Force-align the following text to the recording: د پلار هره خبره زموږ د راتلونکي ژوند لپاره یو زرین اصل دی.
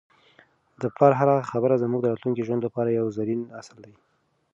د 0.81 0.83
پلار 0.95 1.13
هره 1.19 1.35
خبره 1.51 1.81
زموږ 1.83 2.01
د 2.01 2.07
راتلونکي 2.13 2.43
ژوند 2.47 2.61
لپاره 2.67 2.89
یو 2.89 3.07
زرین 3.17 3.41
اصل 3.59 3.77
دی. 3.85 3.93